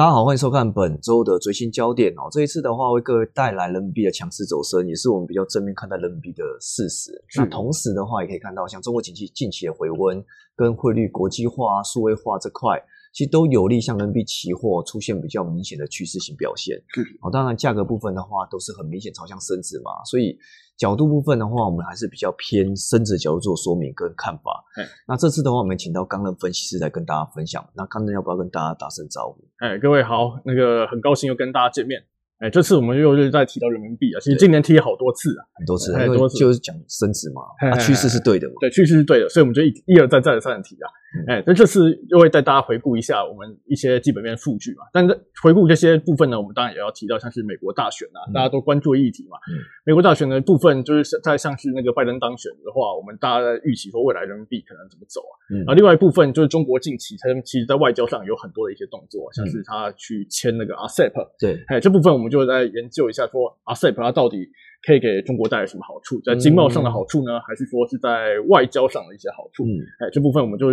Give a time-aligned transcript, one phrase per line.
[0.00, 2.24] 大家好，欢迎收看本周的最新焦点哦。
[2.32, 7.12] 这一次的话，为各位带来人民币的强势走升，也是我们比较正面看待人民币的事实。
[7.36, 10.24] 那同时的话，也可以看到，像中国经济近期的回温，
[10.56, 16.76] 跟汇率国际化、数位化这块，其实都有利向人民币期货出现比较明显的趋势性表现。
[17.22, 20.38] 哦，当然价格部分的话，都是很明显朝向升值嘛，所以。
[20.80, 24.64] 角度部分的话，我们还是比较偏升值角度做说明跟看法。
[25.06, 27.62] 那这次的话，我们请到钢人分析师来跟大家分享。
[27.76, 29.44] 那钢人要不要跟大家打声招呼？
[29.58, 32.02] 哎，各位好，那个很高兴又跟大家见面。
[32.38, 37.42] 哎，这次我们又是在提到人民币啊，其实今年提好多次啊，很多次，很多次就是讲升值嘛，
[37.78, 40.88] 趋势是对的嘛，对，趋势是对的，所以我们就一一而再再而三的提啊。
[41.26, 44.84] 哎，那这次又会带大家回顾一下我们一些基本面数据嘛。
[44.92, 49.36] 但是回顾这些部分呢，我们当然也要提到像是美国大选啊，大家都关注的议题嘛。
[49.84, 55.34] 美国大选的部分，就是在像是那个拜登当选的话，我们大家在预期说未来人民币可能怎么走啊。
[55.50, 61.12] 然后另外一部分就是中国近期他其实在外交上有很多的一些动作，像是他去签那个 ASEP。
[61.38, 64.48] 对，哎，这部分我们就在研究一下说 ASEP 它到底。
[64.82, 66.20] 可以给中国带来什么好处？
[66.22, 69.64] 在经贸上的好处呢，还是说是在外交上的一些好处？
[69.64, 70.72] 嗯哎，这部分我们就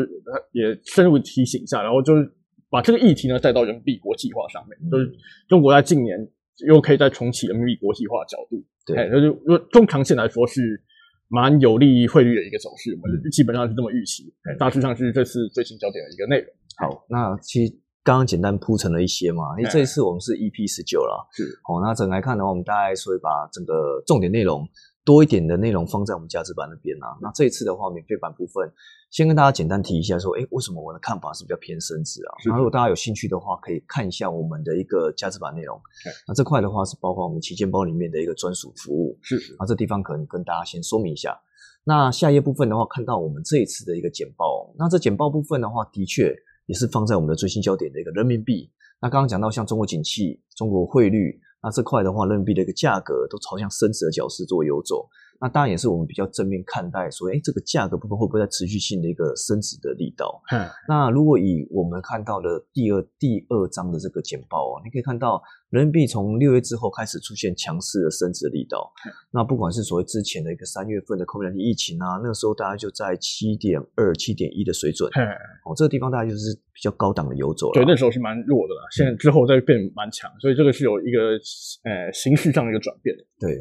[0.51, 2.31] 也深入提醒一下，然后就是
[2.69, 5.11] 把这个议题呢带到人民币国际化上面，就是
[5.47, 6.17] 中国在近年
[6.65, 8.63] 又可以再重启人民币国际化角度。
[8.85, 10.81] 对，那就中长线来说是
[11.27, 14.33] 蛮有利于汇率的一个走势，我们基本上是这么预期。
[14.57, 16.47] 大致上是这次最新焦点的一个内容。
[16.77, 17.73] 好，那其实。
[18.07, 21.83] 刚刚简单铺陈了一些嘛，因为这一次我们是 EP 十九了，是哦。
[21.83, 24.65] 那整来看的话，我们大概会把整个重点内容
[25.03, 27.19] 多一点的内容放在我们价值版那边啊。
[27.21, 28.71] 那这一次的话，免费版部分
[29.11, 32.31] 先跟大家简单提一下，说，哎，为什么我的看法是比较偏升值啊？
[32.45, 35.77] 那如果大家有兴趣的话，可以看一下我们的一个价值版内容。
[36.25, 39.37] 那这块的话是包括我们旗舰包里面的一个专属服务，是。
[39.59, 41.37] 那这地方可能跟大家先说明一下。
[41.83, 46.33] 那下一页部分的话，看到我们这一次的一个简报，那这简报部分的话，的确
[46.67, 48.69] 也是放在我们的最新焦点的一个人民币。
[49.01, 55.07] 那刚刚讲到像中国景气、中国汇率，那这块的话，人民币的一个价格都朝向升值的角势做游走。
[55.39, 60.41] 那当然也是我们比较正面看待，说，哎，这个价格部分会不会在持续性的一个升值的力道？
[60.51, 68.91] 嗯，那如果以我们看到的第二第二章的这个简报啊，你可以看到人民币从六月之后开始出现强势的升值力道。
[69.05, 75.07] 嗯那不管是所谓之前的一个三月份的 COVID 疫情啊，那个时候大概就在七点二、七点一的水准。
[75.63, 77.73] 哦，这个地方大概就是比较高档的游走了。
[77.73, 81.37] 对，那时候是蛮弱的啦，现在之后再变蛮强，所以这个是有一个
[81.83, 83.15] 呃形式上的一个转变。
[83.39, 83.53] 对。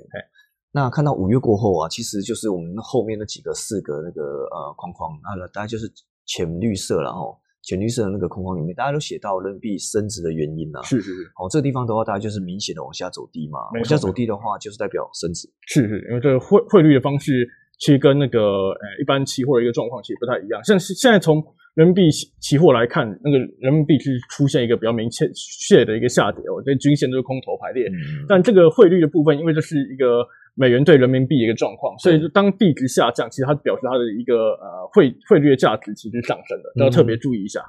[0.76, 5.90] 那看到五月过后啊，其实就是我们后面那几个四个那个呃框框啊，大概就是
[6.26, 7.32] 浅绿色了哈，
[7.62, 10.82] 浅绿色的那个框框里面，大家都写到人民币升值的原因啊。
[10.82, 11.22] 是是是。
[11.40, 13.58] 哦，这个地方的话，大家就是明显的往下走低嘛。
[13.72, 15.48] 往下走低的话，就是代表升值。
[15.66, 17.48] 是是，因为这个汇汇率的方式
[17.78, 20.62] 其实跟那个呃一般期货的一个状况其实不太一样。
[20.62, 21.42] 像现在从
[21.72, 22.02] 人民币
[22.38, 27.88] 期货来看，那个人民币是出现一个比较明确的一个下跌哦，这均线都是空头排列。
[28.28, 30.20] 但这个汇率的部分，因为这是一个。
[30.56, 37.60] 美元对人民币的一个状况，所以就当币值下降，其实它表示它的一个呃汇汇率的价值其实上升的，要特别注意一下。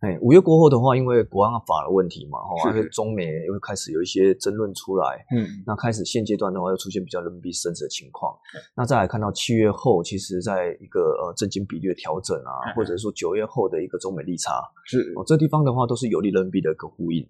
[0.00, 8.32] 哎，五月过后的话，因为国安法的问题嘛，哈，而且中美又开始有一些争论出来，嗯，那开始现阶段的话又出现比较人民币升值的情况。
[8.76, 17.28] 那再来看到七月后，其实在一个呃正金比率的调整啊，或者说九月后的一个中美利差，是哦，这地方的话都是有利人民币的一个呼应。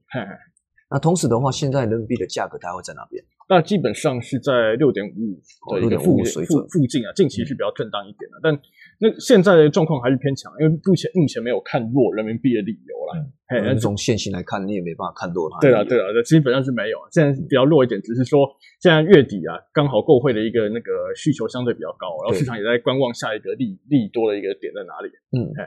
[0.90, 3.24] 那同时的话，现在人民币的价格大概会在哪边？
[3.48, 8.52] 那基本上是在六点五五的一个附附附近啊，近期是比较震荡一点的，但
[9.00, 13.24] 那现在的状况还是偏强，因为目前目前没有看弱人民币的理由啦。
[13.48, 15.58] 嗯，那从现行来看，你也没办法看弱它。
[15.60, 18.46] 对了，对了，这基本上是没有，现在比较弱一点，只是说
[18.82, 25.08] 现在月底啊，刚好购汇的一个那个需求相对比较高，然后市场也在观望下一个利利多的一个点在哪里。
[25.32, 25.64] 嗯，哎，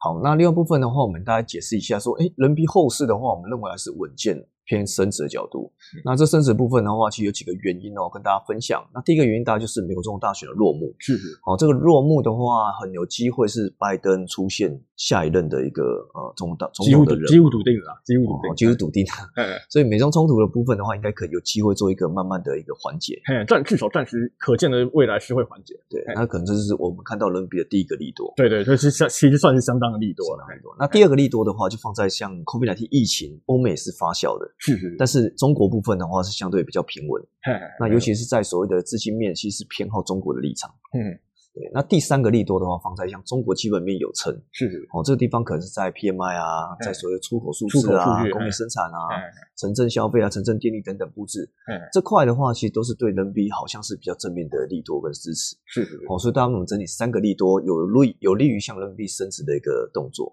[0.00, 4.36] 好，那另外部分的话，我们大家解释一下，说，哎，人民币后市的话，我们认为还是稳健。
[4.66, 5.72] 偏升值的角度，
[6.04, 8.84] 那这升值部分的话，其实有几个原因哦，跟大家分享。
[8.92, 11.28] 那第一个原因，大家就是美国总统大选的落幕，是是。
[11.46, 15.82] 哦，这个落幕的话，很有机会是拜登出现下一任的一个
[16.14, 19.06] 呃总统总统的人，几乎笃定了，几乎笃定，几乎笃定。
[19.70, 23.22] 所以美中冲突的部分的话，应该可以有机会做一个慢慢的一个缓解。
[23.46, 25.74] 暂至少暂时可见的未来是会缓解。
[25.88, 28.32] 对，那可能这是我们看到人民币的第一个利多。
[28.36, 30.44] 对对，这是相其实算是相当的利多了。
[30.78, 35.26] 那第二个利多的话，就放在像 COVID-19 疫情，欧美是发酵的，是是，但是。
[35.36, 37.22] 中国部分的话是相对比较平稳，
[37.78, 40.70] 那尤其是在所谓的资金面，其实是偏好中国的立场。
[40.94, 41.12] 嗯，
[41.54, 41.70] 对。
[41.74, 48.98] 那第三个利多的话，放在像中国基本面有成，是哦，这个地方可能是在 PMI 啊，在所谓出口数字啊、工业生产啊、
[49.58, 51.48] 城镇消费啊、城镇电力等等布置，
[51.92, 55.54] 这块的话，其实都是对人民币好像是比较正面的利多跟支持。
[55.66, 60.32] 是哦，所以当我们整理三个利多，有利有利于向人民币升值的一个动作。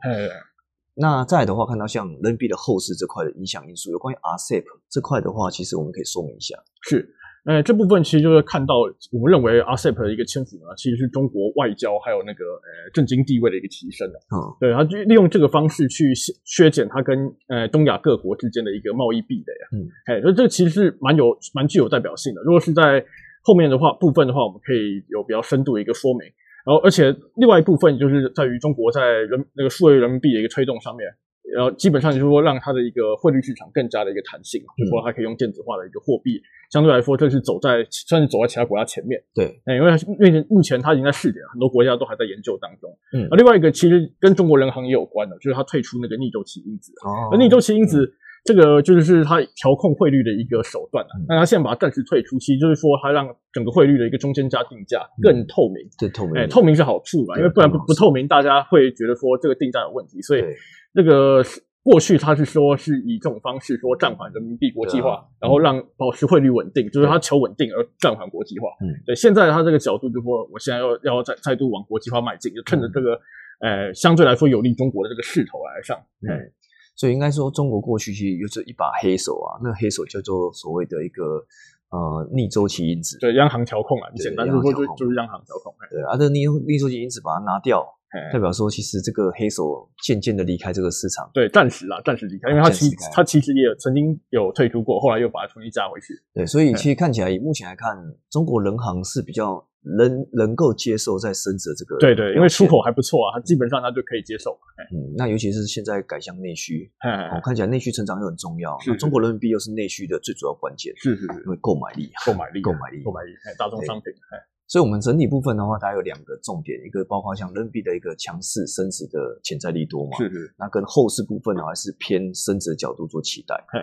[0.95, 6.55] 那再来的话，看到像人民币的后市这块的影响因素，有关于 RCEP 这块的话，其实我们可以说明一下。
[6.87, 7.09] 是，
[7.45, 8.75] 呃，这部分其实就是看到
[9.11, 14.19] 我们认为 RCEP 的一个签署呢，其实是中国外交还有那个呃政经地位的一个提升的。
[14.29, 19.65] 嗯，对，它就利用这个方式去削削减它跟呃东亚各国之间的一个贸易壁垒啊。
[19.73, 22.41] 嗯，哎，所以这个其实是蛮有蛮具有代表性的。
[22.43, 23.03] 如果是在
[23.41, 26.21] 后面的话部分的话，我们可以有比较深度的一个说明。
[26.65, 31.07] 然后，而且另外一部分就是在于中国在人那个数位人民币的一个推动上面，
[31.53, 39.21] 然后基本上就是说让它的一个汇率市场更加的一个弹性，就是说它可以用电子化的一个货币，相对来说这是走在算是走在其他国家前面。
[39.35, 42.89] 对，哎，因为因为目前它已经在试点，很多国家都还在研究当中。
[43.13, 46.93] 嗯而另外一个其实跟中国人行也有关的，就是它退出那个逆周期因子。
[47.03, 51.25] 哦而逆周期因子这个就是它调控汇率的一个手段啊嗯。
[51.29, 55.83] 那它现在把它暂时退出，其实就是说它让整个汇率的一个中间价定价更透明。
[55.97, 60.55] 对透明，哎，透明是好处吧，因为不然不不透明，大家会觉得说这个定价有问题，所以对。
[60.95, 68.67] 这个是过去它是说是以这种方式说暂缓人民币国际化，然后让保持汇率稳定，就是它求稳定而暂缓国际化。
[68.79, 73.19] 嗯，对，现在它这个角度就说，我现在要要再再度往国际化迈进，就趁着这个
[73.59, 75.97] 呃相对来说有利中国的这个势头来上。
[76.29, 76.51] 哎，嗯，
[76.95, 81.43] 所以应该说中国过去其实有是一把黑手啊，那个黑手叫做所谓的一个
[81.89, 83.17] 呃逆周期因子。
[83.19, 85.73] 对，央行调控啊，你对简单就说就就是央行调控。
[85.79, 91.29] 哎对啊，这逆逆周期因子把它拿掉，哎代表说其实这个黑手渐渐的离开这个市场。
[91.33, 96.13] 对，暂时啦，暂时离开，因为它其它其实也有曾经有退出过，后来又把它重新加回去。
[96.33, 97.97] 对，所以其实看起来以目前来看，
[98.29, 104.59] 中国人行是比较能能够接受在升值的这个对对，因为出口还不错啊，它基本上它就可以接受嘛。
[104.77, 106.89] 哎嗯，那尤其是现在改向内需，
[107.31, 108.77] 我哦，看起来内需成长又很重要。
[108.97, 112.11] 中国人民币又是内需的最主要关键，是是是因，为购买力。
[112.25, 123.79] 购买力啊，购买力购买力，哎，大众商品，哎，所以，我们整体部分的话，它有两个重点，一个包括像人民币的一个强势升值的潜在力多嘛，是是，那跟后市部分呢，还是偏升值的角度做期待嘿。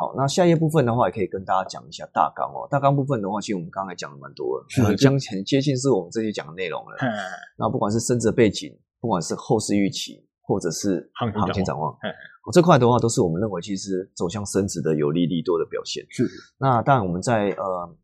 [0.00, 2.68] 好，那下一页部分的话，也可以跟大家讲一下大纲哦。
[2.70, 6.96] 大纲部分的话，其实我们刚才讲了蛮多了，是很将很接近是我们这些讲的内容了。
[7.00, 7.08] 哎，
[7.56, 11.92] 那不管是升值背景，不管是后市预期，或者是行情展望，
[12.52, 16.06] 这块的话，都是我们认为其实走向升值的有利利多的表现。
[16.10, 17.96] 是，那当然，我们在呃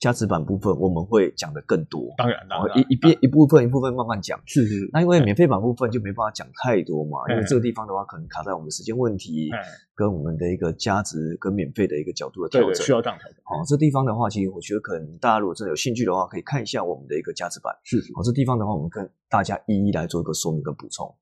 [0.00, 4.40] 价值版部分，我们会讲的更多，当然当然，后一一边一部分一部分慢慢讲。
[4.46, 9.60] 是是，那因为免费版部分就没办法讲太多嘛，因为嗯这个地方的话，可能卡在我们时间问题，哎，
[9.94, 12.74] 跟我们的一个价值跟免费的一个角度的调整。
[12.82, 17.76] 需要这样调整，哦，这地方的话，其实我觉得可能大家如果真的有兴趣的话，可以看一下我们的一个价值版。
[17.84, 21.14] 是是，好，这地方的话，我们跟大家一一来做一个说明跟补充。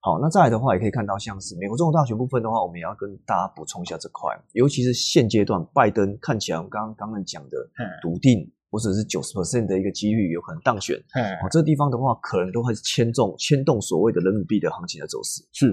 [0.00, 10.96] 好，那再来的话，也可以看到像是美国总统大选部分的话，我们也要跟大家补充一下这块，尤其是现阶段拜登看起来，我们刚刚刚刚讲的嗯笃定或者是九十 percent 的一个几率有可能当选。
[11.12, 15.42] 哎哦，，这个地方的话，可能都会牵动牵动所谓的人民币的行情的走势。
[15.52, 15.72] 是，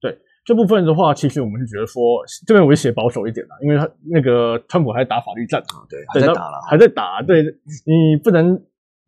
[0.00, 0.18] 对。
[0.42, 2.00] 这部分的话，其实我们是觉得说，
[2.46, 7.42] 这边我会写保守一点啦，因为他那个川普还打法律战啊，对，还在打了，还在打，对
[7.84, 8.60] 你不能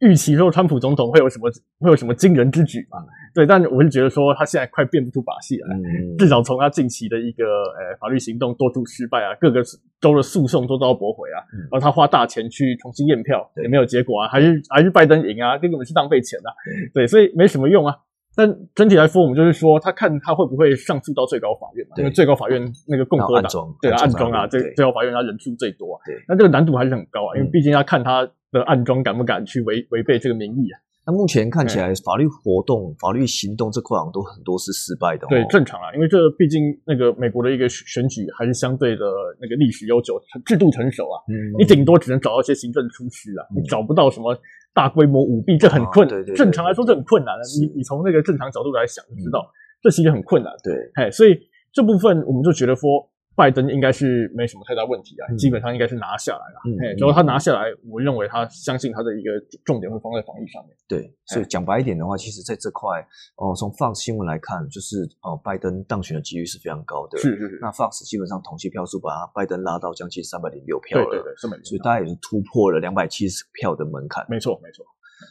[0.02, 2.98] 预期说川普总统会有什么会有什么惊人之举嘛？
[3.32, 9.62] 对，但我是觉得说他现在快变不出把戏来，嗯，至少从他近期的一个呃法律行动多处失败啊，各个
[10.00, 11.60] 州的诉讼都遭驳回啊，嗯。
[11.70, 13.62] 然后他花大钱去重新验票对。
[13.62, 16.50] 也没有结果啊，还是还是拜登赢啊，这根本是浪费钱啊，
[16.92, 17.94] 对，所以没什么用啊。
[18.34, 21.94] 但整体来说，我们就是说，他看他会不会上诉到最高法院嘛？
[21.98, 30.80] 因为最高法院那个共和党对啊暗暗装装啊，最最高法院他人数最多啊，对那这个难度还是很高啊，因为嗯毕竟要看他的暗中敢不敢去违违背这个民意啊。
[31.04, 35.28] 那目前看起来法律活动、法律行动这块好像都很多是失败的、哦。
[35.28, 39.04] 对，正常啊，因为这毕竟那个美国的一个选选举还是相对的
[39.40, 44.36] 那个历史悠久，制度成熟啊，嗯你顶多只能找到一些行政疏失啊，嗯你找不到什么
[44.72, 47.42] 大规模舞弊，这很困对对对正常来说，这很困难的。
[47.44, 49.44] 是你你从那个正常角度来想，就知道、
[49.82, 50.52] 这其实很困难。
[50.62, 51.36] 对，哎，所以
[51.72, 56.60] 这部分我们就觉得说，拜登应该是没什么太大问题啊，嗯基本上应该是拿下来了。
[56.66, 59.30] 嗯哎，只要他拿下来，我认为他相信他的一个
[59.64, 60.76] 重点会放在防疫上面。
[60.86, 63.00] 对，所以讲白一点的话，其实在这块
[63.36, 67.18] 哦，从 Fox 新闻来看，就是哦，拜登当选的几率是非常高的。
[67.18, 74.26] 是是是，那 Fox 基本上统计票数把他拜登拉到将近三百零六票了，对对对，所以大概也是突破了两百七十票的门槛。
[74.28, 74.84] 没错没错。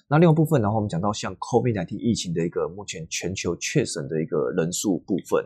[0.07, 5.45] 那另外部分的话，我们讲到像 COVID-19 疫情的一个目前全球确诊的一个人数部分，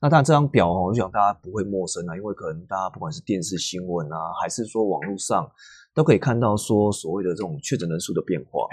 [0.00, 5.50] 那当然这张表哦，我想大家不会陌生啊，因为可能大家不管是电视新闻啊，还是说网络上，
[5.94, 8.66] 都可以看到说所谓的这种确诊人数的变化。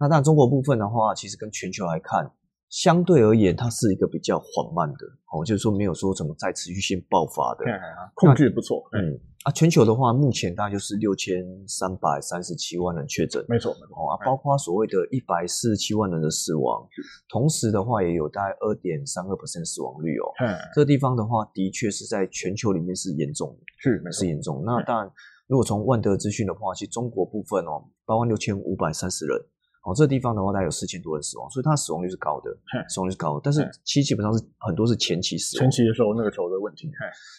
[0.00, 2.30] 那当然中国部分的话，其实跟全球来看，
[2.72, 7.66] 相对而言，它是一个比较缓慢的，哦，就是说没有说什么再持续性爆发的，
[8.14, 8.82] 控制不错。
[8.92, 9.12] 嗯
[9.44, 16.88] 啊，全球的话，目前大概就是六千三百三十七万人确诊，没错没错啊，包括所谓的一百四十七万人的死亡，
[17.28, 20.32] 同时的话也有大概二点三个 percent 死亡率哦。
[20.74, 24.62] 这个地方的话，的确是在全球里面是严重的，是是严重。
[24.64, 25.10] 那当然，
[25.46, 29.38] 如果从万德资讯的话，其实中国部分哦，八万六千五百三十人。
[29.82, 32.50] 哦，这个地方的话，大概有四千多人死亡，所以它死亡率是高的，
[32.88, 33.40] 死亡率是高的。
[33.42, 36.88] 但是其实基本上是很多是前期死亡，前期的时候那个时候的问题。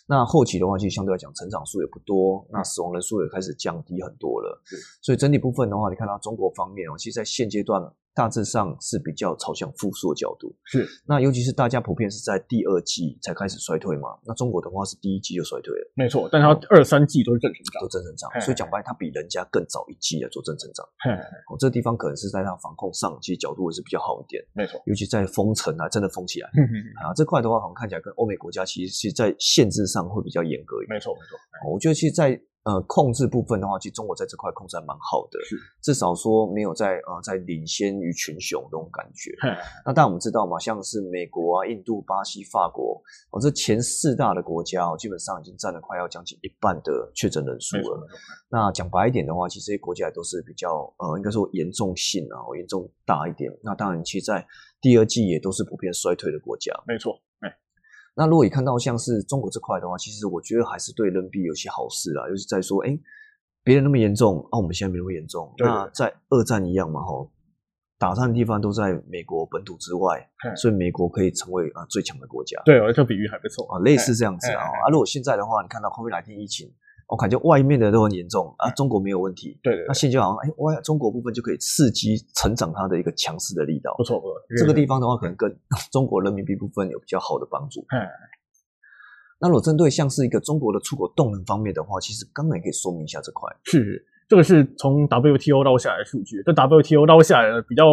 [0.07, 4.61] 那后期的话，其实相对来讲，成长数也不多，那死亡人数也开始降低很多了。
[5.01, 7.81] 所以整体部分的话，你看到中国方面哦，其实在现阶段。
[8.15, 10.87] 大致上是比较朝向复苏的角度，是。
[11.07, 16.29] 那尤其是大家普遍是在第二季才开始衰退嘛，那中国的话是第一季就衰退了，没错。
[16.31, 20.85] 但它二三季都是正成长，都正成长，所以讲白，它比人家更早一季来做正成长。
[21.49, 24.79] 哦，这个地方可能是在它防控上，其实角度也是比较好一点，没错。
[24.85, 26.49] 尤其在封城啊，真的封起来
[27.03, 31.71] 啊，这块的话，好像看起来跟欧美国家其实是在限制上会比较严格一点，没错没错。
[31.71, 35.37] 我觉得其实，在呃，控制部分的话，其实中国在这块控制还蛮好的，
[35.81, 39.35] 至少说没有在呃在领先于群雄那种感觉。
[39.85, 48.07] 那当然我们知道嘛，像是美国啊、印度、巴西、法国，哦，这前四大的国家哦，基本上已经占了快要将近一半的确诊人数了。
[48.49, 53.51] 那讲白一点的话，其实这些国家也都是比较呃，应该说严重性啊，严重大一点。
[53.61, 54.47] 那当然，其实在
[54.79, 56.71] 第二季也都是普遍衰退的国家。
[56.87, 57.19] 没错。
[58.15, 62.97] 那如果你看到像是中国这块的话，其实我觉得还是对人民币有些好事啦，就是在说，哎，
[63.63, 65.53] 别人那么严重，啊，我们现在没那么严重。
[65.57, 67.31] 那在二战一样嘛，吼，
[67.97, 72.61] 打仗的地方都在美国本土之外，所以美国可以成为啊最强的国家。
[72.65, 74.63] 对，这比喻还不错啊，类似这样子啊。
[74.63, 76.73] 啊，如果现在的话，你看到 COVID-19 疫情。
[77.13, 79.55] 我感觉外面的都很严重啊，中国没有问题。
[79.61, 83.93] 对，那现在好像哎，外中国部分就可以刺激成长它的一个强势的力道。
[83.95, 85.55] 不错不错，这个地方的话，可能跟
[85.91, 87.85] 中国人民币部分有比较好的帮助。
[89.39, 93.47] 那如果针对像是一个中国的出口动能方面的话，其实刚刚也可以说明一下这块。
[93.65, 96.41] 是，这个是从 WTO 捞下来的数据。
[96.43, 97.83] 这 WTO 捞下来的比较，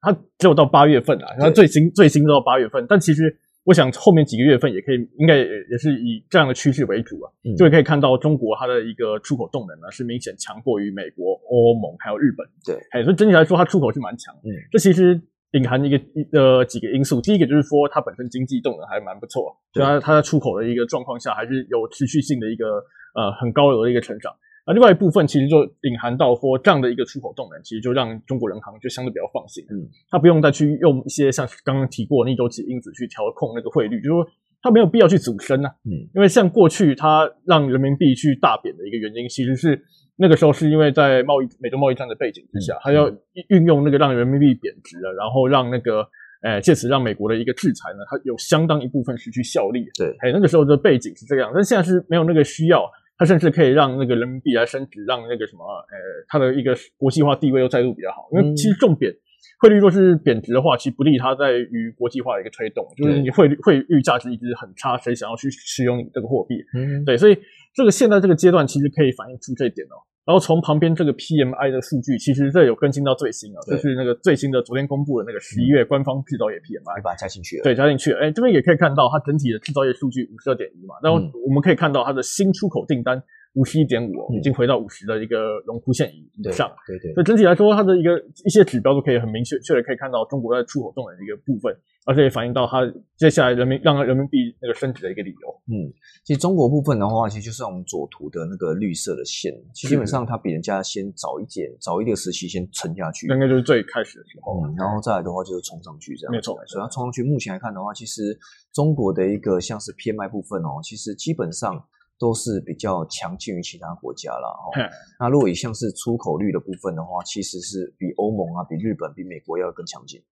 [0.00, 3.38] 它只有到八月份啊，它最新最新到八月份，但其实。
[3.64, 7.32] 我想后面几个月份也可以，应该也也是以这样的趋势为主啊。
[7.56, 12.46] 就可以看到中国它的一个出口动能呢，是明显强过于美国、欧盟还有日本。
[12.64, 14.34] 对，哎，所以整体来说，它出口是蛮强。
[14.44, 15.18] 嗯，这其实
[15.52, 17.20] 隐含一个一呃几个因素。
[17.20, 22.66] 第一个就是说，它本身经济动能还蛮不错，就它它在出口的一个状况下，还是有持续性的一个
[23.14, 24.30] 呃很高额的一个成长。
[24.66, 34.26] 那另外一部分其实就隐含到说，这样的一个出口动能，其实就让中国人行就相对比较放心，嗯，他不用再去用一些像刚刚提过逆周期因子去调控那个汇率，就是说
[34.62, 39.78] 他没有必要去阻升啊，嗯，因为像过去他让人民币去大贬的一个原因，其实是
[40.16, 43.12] 那个时候是因为在贸易美洲贸易战的背景之下，他要
[43.50, 46.08] 运用那个让人民币贬值了，然后让那个
[46.42, 52.90] 诶借此让美国的一个制裁呢，它有相当一部分失去效力，对，哎，那个时候的背景是这样，但现在是没有那个需要。
[53.16, 55.96] 它甚至可以让那个人民币来升值，让那个什么，呃，
[56.28, 58.28] 它的一个国际化地位又再度比较好。
[58.32, 59.12] 因为其实重贬
[59.60, 62.86] 汇率若是贬值的话，其实不利它在于国际化的一个推动。
[62.96, 66.56] 就是你汇率汇率价值一直很差，谁想要去使用你这个货币？
[66.74, 67.38] 嗯，对，所以
[67.74, 69.96] 这个现在这个阶段其实可以反映出这一点哦。
[70.24, 77.62] 然后从旁边这个 PMI 的数据，其实这有更新到最新啊，就是那个最新的昨天公布的那个十一月官方制造业 PMI，把它加进去了。
[77.62, 78.20] 对，加进去了。
[78.20, 80.94] 哎，这边也可以看到它整体的制造业数据五十二点一嘛。
[81.02, 83.22] 然后我们可以看到它的新出口订单。
[83.54, 87.14] 五十一点五已经回到五十的一个荣枯线以上，对对。
[87.14, 91.72] 所以整体来说，它的一个一些指标都可以很明确，确的可以看到中国在出口动能的一个部分，
[92.04, 92.82] 而且也反映到它
[93.16, 95.54] 接下来人民让人民币那个升值的一个理由。
[95.70, 95.86] 嗯，
[96.24, 104.66] 其实中国部分的话，其实就是我们左图的那个绿色的线，基本上它比人家先早一点，早一个时期先沉下去，应该就是最开始的时候。
[104.66, 106.32] 嗯，然后再来的话就是冲上去这样。
[106.32, 108.36] 没错，所以它冲上去，目前来看的话，其实
[108.72, 111.80] 中国的一个像是 PMI 部分哦，其实基本上。
[112.18, 114.70] 都是比较强劲于其他国家了哦。
[115.18, 120.22] 那如果以像是出口率的部分的话，其实是比欧盟啊、比日本、比美国要更强劲。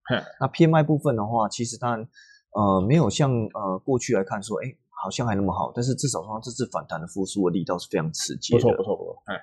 [0.41, 2.09] 那 PMI 部分的话，其实当然
[2.55, 5.73] 呃没有像呃过去来看说，哎，好像还那么好。
[5.75, 8.59] 但是至少说这次反弹的复苏的力道是非常刺激的。
[8.59, 9.23] 不错不错不错。
[9.27, 9.35] 哎。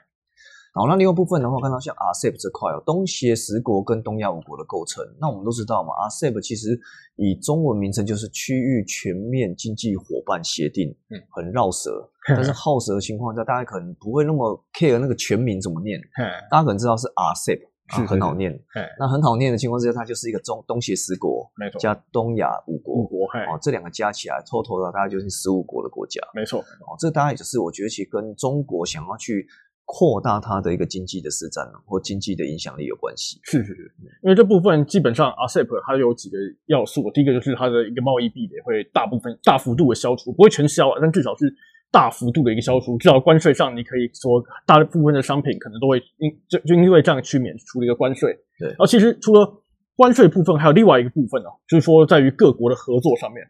[0.72, 5.04] 好，那另外部分的话，看到像 RCEP 这块哦，东协十国跟东亚五国的构成。
[5.20, 6.80] 那我们都知道嘛，RCEP 其实
[7.16, 12.08] 以中文名称就是区域全面经济伙伴协定，嗯，很绕舌。
[12.28, 16.00] 但是好舌的情况下，大家可能不会那么 care 那个全名怎么念。
[16.52, 17.60] 大家可能知道是 RCEP，
[17.96, 18.54] 是很好念。
[19.00, 26.22] 那很好念的情况之下，它就是一个中东协十国，没错，加东亚五国，五国，哦，这两个加起来，total 的大概就是十五国的国家。
[26.36, 29.48] 没错，哦，这大概就是我觉得其实跟中国想要去。
[29.92, 33.40] 扩大它的一个经济的市占或经济的影响力有关系。
[33.42, 33.92] 是是是，
[34.22, 41.52] 因为这部分基本上 RCEP 它有几个要素，第一个就是它的一个贸易壁垒会大部分大幅度的消除，不会全消啊，但至少是
[41.90, 43.00] 大幅度的一个消除。
[43.00, 48.32] 至少关税上，你可以说大部分的商品可能都会因就就因为这样去免除了一个关税。
[48.60, 49.64] 对，然后其实除了
[49.96, 53.44] 关税部分，还有另外一个部分哦，就是说在于各国的合作上面。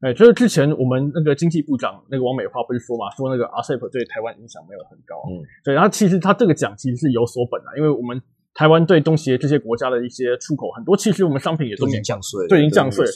[0.00, 5.16] 哎，就是之前我们那个经济部长那个王美花不是说嘛，说那个 RCEP 对台湾影响没有很高。
[5.30, 8.20] 嗯，对，然后其实他这个讲其实是有所本的，因为我们
[8.52, 13.06] 台湾对东协这些国家的一些出口很多，其实我们商品也都已经降税，对，已经降税。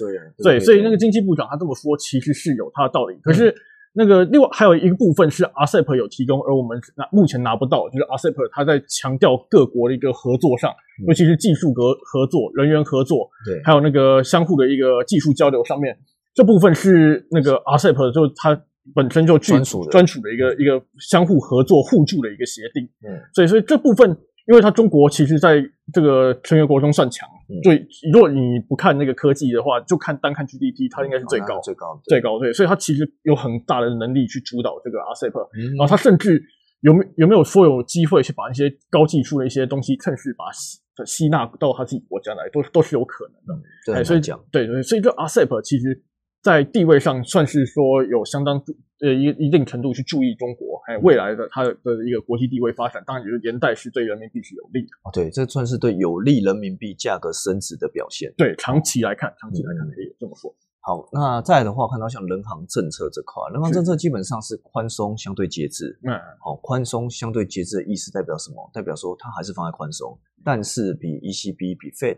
[0.43, 3.15] 对，所以那个经济部长他这么说，其实是有他的道理。
[3.23, 3.55] 可是
[3.93, 10.73] 那个另外还有一个部分是 RCEP 有提供，而我们拿目前拿不到，就是 RCEP 他在强调各国的一个合作上，
[11.07, 15.99] 尤其是技术合合作、人员合作，对，还有那个相互的一个技术交流上面。
[16.41, 18.59] 这部分是那个 RCEP，就它
[18.95, 22.83] 本身就专属专属的一个一个相互合作互助的一个协定。
[23.07, 24.09] 嗯，所以所以这部分，
[24.47, 27.29] 因为它中国其实在这个成员国中算强，
[27.63, 31.61] 所以如果你不看那个科技的话，就看单看 GDP，它应该是最高。
[31.61, 36.43] 最高最高对，所以它其实有很大的能力去主导这个 RCEP，然后它甚至
[36.81, 43.99] 有没有没有说有机会去把一些高技术的一些东西，趁势把吸吸纳到他自己国家来，都都是有可能的。
[44.01, 46.03] 哎，所以讲对对，所以这 RCEP 其实。
[46.43, 48.57] 在地位上算是说有相当
[49.01, 51.71] 呃一一定程度去注意中国，还有未来的它的
[52.07, 54.89] 一个国际地位发展，当然也是连带是对人民币是有利的。
[55.05, 58.33] 哦，对，这算是对有利人民币价格升值的表现。
[58.37, 60.55] 对，长期来看，长期来看可以这么说。
[60.83, 65.99] 好，那再来的话，看到像人行政策这块，人行政策基本上是宽松相对节制。
[66.05, 68.71] 嗯，好，宽松相对节制的意思代表什么？
[68.73, 72.17] 代表说它还是放在宽松，但是比 ECB 比 Fed。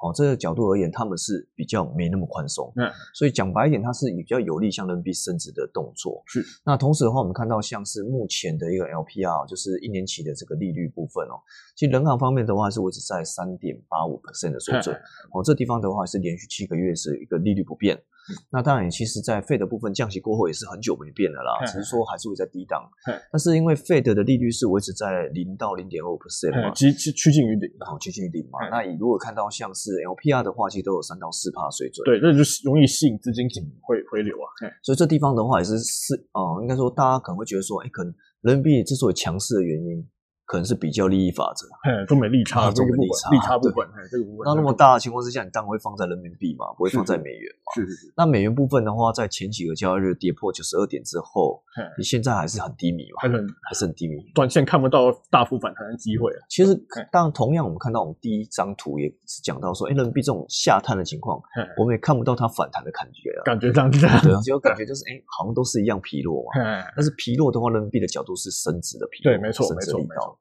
[0.00, 6.22] 哦，这个角度而言，他们是比较没那么宽松，嗯，所以讲白一点，它是比较有利向人民币升值的动作。
[6.26, 11.34] 是，那同时的话，我们看到像是目前的一个 LPR，就是一年期的这个利率部分哦，
[11.74, 14.94] 其实人行方面的话是维持在三点八五 percent 的水准，
[15.32, 18.00] 哦，这地方的话是连续七个月是一个利率不变。
[18.52, 22.88] 那当然，其实，在 Fed 的部分降息过后也是很久没变的啦， 只是说还是会在低档。
[23.32, 28.68] 但是因为 Fed 的利率是维持在零到零点二 percent 嘛，趋趋趋近于零，然后趋近于零嘛。
[28.70, 32.04] 那你如果看到像是 LPR 的话，其实都有三到四帕水准。
[32.04, 33.48] 对，那就是容易吸引资金
[33.82, 34.46] 回回流啊。
[34.82, 40.06] 所以这地方的话也是是哦，应该说大家可能会觉得说，哎，可能人民币之所以强势的原因。
[40.48, 41.68] 可能是比较利益法则，
[42.06, 44.46] 中美利差，中美利差，利差部分，这个部分。
[44.46, 47.74] 那那么大的情况之下，你当然会放在人民币嘛，不会放在美元嘛。
[47.74, 48.14] 是是是。
[48.16, 51.62] 那美元部分的话，在前几个交易日跌破九十二点之后，
[51.98, 53.20] 你现在还是很低迷嘛？
[53.20, 54.16] 还很还是很低迷。
[54.34, 56.32] 短线看不到大幅反弹的机会。
[56.48, 56.74] 其实，
[57.12, 61.38] 当然同样，我们看到我们第一张图也是讲到说，哎，人民币这种下探的情况，
[61.76, 63.44] 我们也看不到它反弹的感觉啊。
[63.44, 66.62] 感觉这样子，对，就感觉就是，哎，好像都是一样疲弱嘛。
[66.96, 70.37] 但是疲弱的话，人民币的角度是升值的疲弱，对，没错，没错，没错。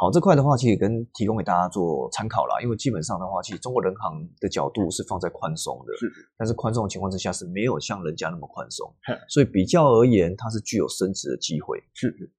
[0.00, 8.94] 好，这块的话其实跟提供给大家做参考啦，因为基本上的话，其实中国人行的角度是放在宽松的，是，但是宽松的情况之下是没有像人家那么宽松，
[9.28, 12.30] 所以比较而言，它是具有升值的机会，是是。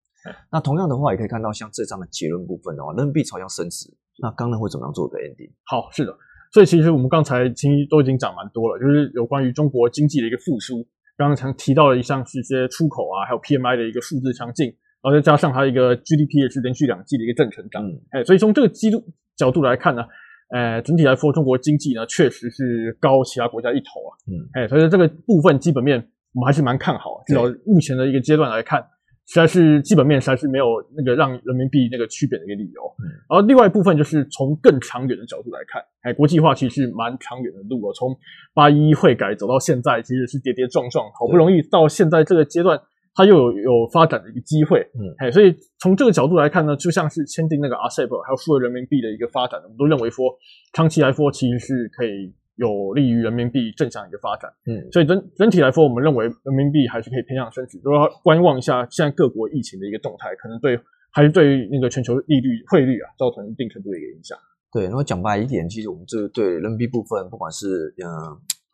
[0.49, 5.51] 那同样的话，也可以看到像这张的结论部分的话，人民币朝向升值，那刚刚会怎么样做个 ending？
[5.65, 6.17] 好，是的，
[6.53, 14.73] 所以其实我们刚才其实都已经讲蛮多了，就是有关于中国经济的一个复苏，刚才提到了一项是一些出口啊，还有 PMI 的一个数字强劲。
[15.01, 19.01] 然后再加上它一个 GDP 也是连续两季的一个正成长，哎，所以从这个基度
[19.37, 20.03] 角度来看呢，
[20.51, 25.97] 呃，整体来说中国经济呢确实是高其他国家一头啊，嗯，哎，所以这个部分基本面
[26.33, 28.83] 我们还是蛮看好，至少目前的一个阶段来看，
[29.27, 30.65] 实在是基本面实在是没有
[30.97, 32.81] 那个让人民币那个区别的一个理由。
[33.29, 38.13] 然后另外一部分就是从更长远的角度来看，哎，国际化其实是蛮长远的路哦，从
[38.53, 42.77] 八一会改走到现在，其实是跌跌撞撞，好不容易到现在这个阶段。
[43.19, 50.31] 它又有有发展的一个机会，嗯，哎，所以从这个角度来看呢，就像是签订那个 RCEP，还有富额人民币的一个发展，我们都认为说，
[50.71, 60.79] 长期来说其实是可以有利于人民币正向一个发展，嗯，所以整整体来说，我们认为人民币还是可以偏向升值，都要观望一下现在各国疫情的一个动态，可能对
[61.11, 64.37] 还是对那个全球利率汇率啊造成一定程度的一个影响。
[64.71, 68.07] 对，那么讲白一点，其实我们这对人民币部分，不管是嗯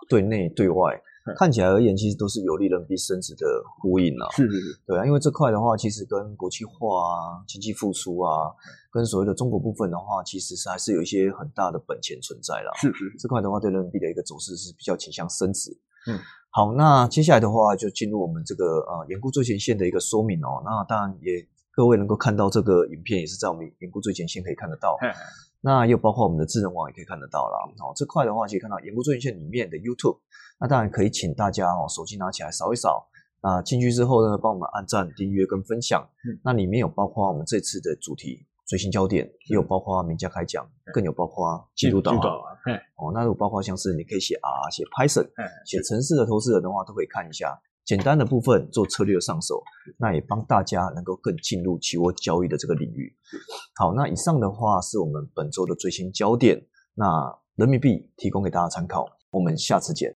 [0.08, 1.02] 对内对外。
[1.34, 3.46] 看起来而言，其实都是有利人民币升值的
[3.80, 4.30] 呼应啊。
[4.32, 8.54] 是是是，对啊，因为这块的话，其实跟国际化啊、经济复苏啊，
[8.92, 12.72] 跟所谓的中国部分的话，其实是还是有一些很大的本钱存在啦。
[12.76, 15.72] 是是，这块的话，对人民币的一个走势是比较倾向升值。
[16.08, 16.20] 嗯，
[16.52, 20.62] 好，那接下来的话就进入我们这个呃研估最前线的一个说明哦。
[20.64, 24.96] 那当然也各位能够看到这个影片，也是在我们研估最前线可以看得到。
[25.66, 27.58] 那又包括我们的智能网也可以看得到啦。
[27.82, 30.20] 哦，这块的话，可以看到眼估最前线里面的 YouTube。
[30.60, 33.10] 那当然可以请大家哦，手机拿起来扫一扫，
[33.42, 36.08] 啊进去之后呢，帮我们按赞、订阅跟分享。
[36.24, 42.22] 嗯那里面有包括我们这次的主题最新焦点，也有包括名家开讲，更有包括记录导航。
[42.22, 42.54] 啊，
[42.98, 45.28] 哦，那有包括像是你可以写 R、写 Python、
[45.66, 47.60] 写城市的投资人的话，都可以看一下。
[47.86, 49.62] 简单的部分做策略上手，
[49.98, 53.16] 那也帮大家能够更进入期货交易的这个领域。
[53.76, 56.60] 好，那以上的话是我们本周的最新焦点，
[56.96, 57.06] 那
[57.56, 60.18] 人民币提供给大家参考，我们下次见。